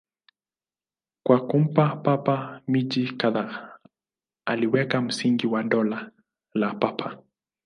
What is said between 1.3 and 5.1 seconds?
kumpa Papa miji kadhaa, aliweka